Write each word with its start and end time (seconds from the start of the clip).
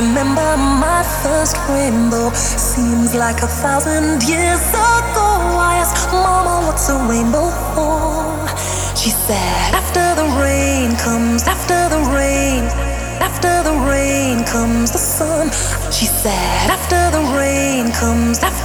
remember 0.00 0.56
my 0.56 1.02
first 1.22 1.56
rainbow. 1.68 2.30
Seems 2.34 3.14
like 3.14 3.42
a 3.42 3.48
thousand 3.48 4.22
years 4.22 4.62
ago. 4.70 5.28
I 5.58 5.82
asked 5.82 6.12
Mama, 6.12 6.66
what's 6.66 6.88
a 6.88 6.98
rainbow 7.10 7.50
for? 7.74 8.46
She 8.96 9.10
said, 9.10 9.74
After 9.74 10.06
the 10.20 10.28
rain 10.42 10.96
comes, 10.96 11.42
after 11.46 11.88
the 11.88 12.02
rain, 12.14 12.64
after 13.28 13.62
the 13.68 13.76
rain 13.90 14.44
comes 14.44 14.90
the 14.90 14.98
sun. 14.98 15.50
She 15.90 16.06
said, 16.06 16.70
After 16.70 17.02
the 17.16 17.24
rain 17.36 17.92
comes, 17.92 18.38
after 18.42 18.57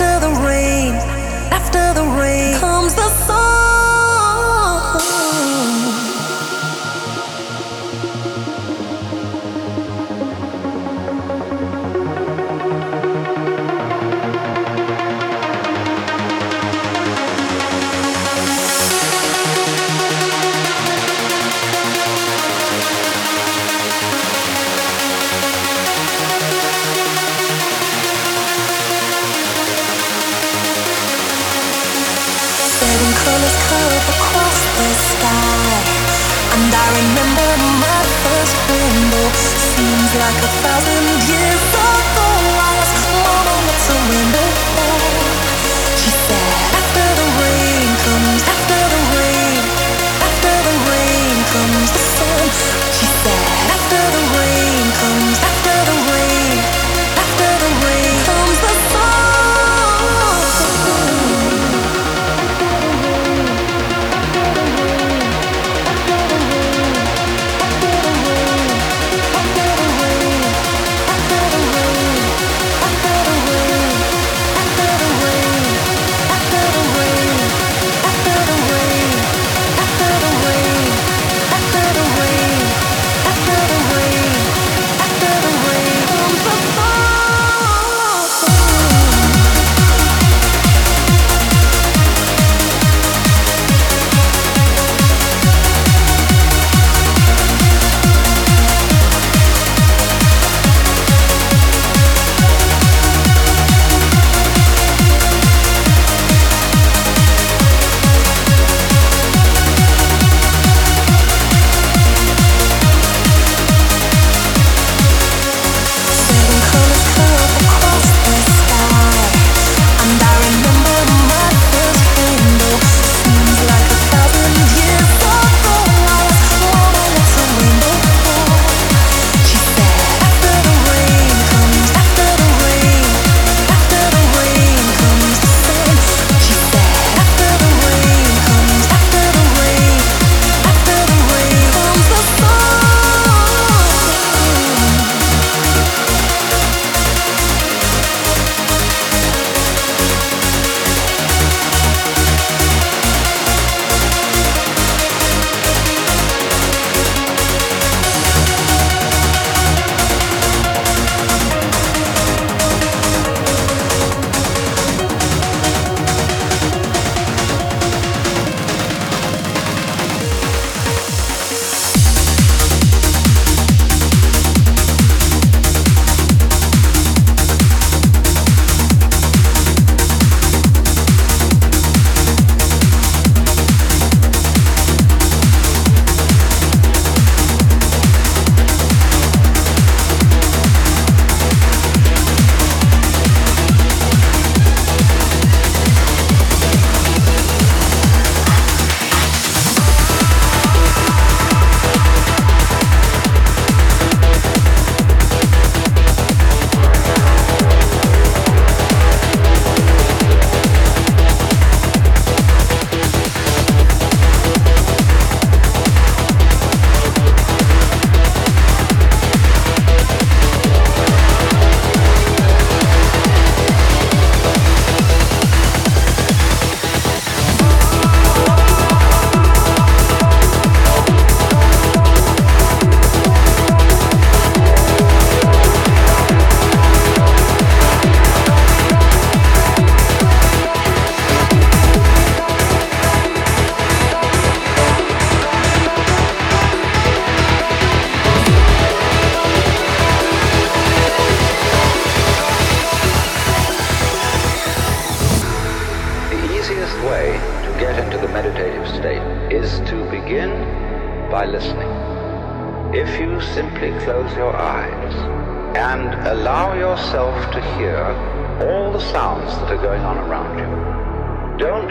are 269.74 269.82
going 269.82 270.02
on 270.02 270.18
around 270.20 270.60
you, 270.60 271.58
don't 271.58 271.90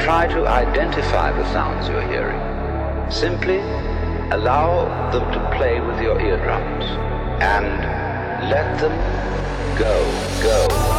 try 0.00 0.28
to 0.28 0.46
identify 0.46 1.32
the 1.32 1.44
sounds 1.52 1.88
you're 1.88 2.00
hearing. 2.02 2.40
Simply 3.10 3.58
allow 4.30 5.10
them 5.10 5.32
to 5.32 5.56
play 5.56 5.80
with 5.80 6.00
your 6.00 6.20
eardrums 6.20 6.84
and 7.42 7.82
let 8.48 8.78
them 8.78 8.96
go, 9.76 10.04
go, 10.42 10.68
go. 10.68 10.95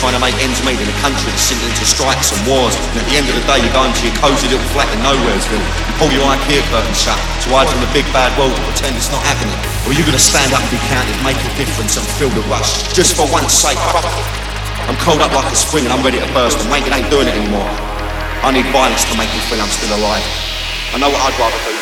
Trying 0.00 0.16
to 0.16 0.24
make 0.24 0.32
ends 0.40 0.56
meet 0.64 0.80
in 0.80 0.88
a 0.88 0.98
country 1.04 1.28
that's 1.28 1.44
sinking 1.44 1.68
into 1.68 1.84
strikes 1.84 2.32
and 2.32 2.40
wars. 2.48 2.72
And 2.96 3.04
at 3.04 3.06
the 3.06 3.20
end 3.20 3.28
of 3.28 3.36
the 3.36 3.44
day, 3.44 3.60
you 3.60 3.68
go 3.68 3.84
into 3.84 4.08
your 4.08 4.16
cosy 4.16 4.48
little 4.48 4.64
flat 4.72 4.88
in 4.96 4.98
Nowheresville 5.04 5.60
and 5.60 5.94
pull 6.00 6.08
your 6.08 6.24
IKEA 6.24 6.64
curtain 6.72 6.96
shut 6.96 7.20
to 7.44 7.52
hide 7.52 7.68
from 7.68 7.84
the 7.84 7.90
big 7.92 8.08
bad 8.16 8.32
world 8.40 8.56
and 8.56 8.64
pretend 8.64 8.96
it's 8.96 9.12
not 9.12 9.20
happening. 9.28 9.52
Or 9.84 9.92
are 9.92 9.96
you 9.96 10.00
going 10.00 10.16
to 10.16 10.22
stand 10.22 10.56
up 10.56 10.64
and 10.64 10.72
be 10.72 10.80
counted, 10.88 11.12
make 11.20 11.36
a 11.36 11.52
difference 11.60 12.00
and 12.00 12.04
feel 12.16 12.32
the 12.32 12.40
rush? 12.48 12.88
Just 12.96 13.12
for 13.12 13.28
once 13.28 13.52
sake, 13.52 13.76
I'm 14.88 14.96
cold 15.04 15.20
up 15.20 15.36
like 15.36 15.52
a 15.52 15.58
spring 15.58 15.84
and 15.84 15.92
I'm 15.92 16.00
ready 16.00 16.16
to 16.16 16.28
burst 16.32 16.56
and 16.64 16.72
Wanking 16.72 16.96
ain't 16.96 17.12
doing 17.12 17.28
it 17.28 17.36
anymore. 17.36 17.68
I 18.40 18.56
need 18.56 18.64
violence 18.72 19.04
to 19.04 19.14
make 19.20 19.28
me 19.36 19.40
feel 19.52 19.60
I'm 19.60 19.68
still 19.68 19.92
alive. 20.00 20.24
I 20.90 20.98
know 20.98 21.12
what 21.12 21.20
I'd 21.20 21.36
rather 21.36 21.60
do, 21.68 21.79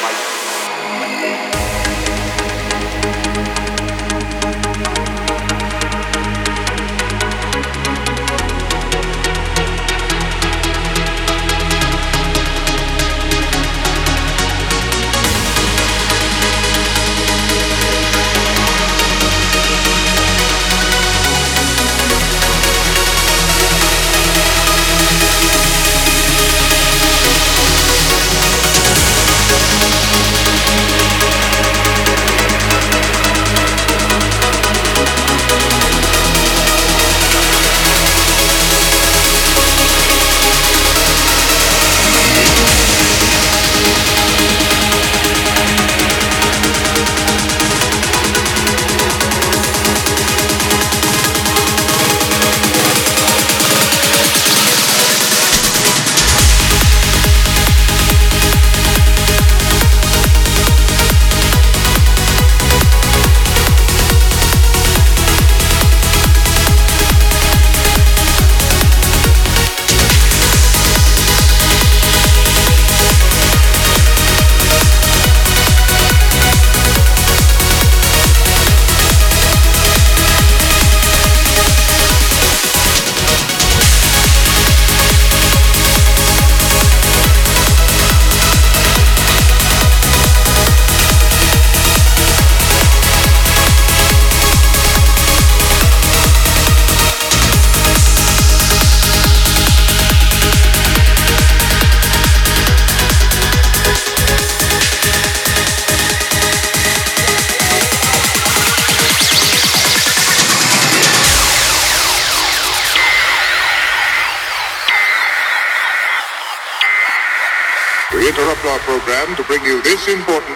mate. 119.84 120.47